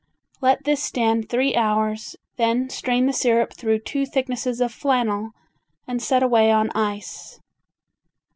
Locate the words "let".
0.41-0.63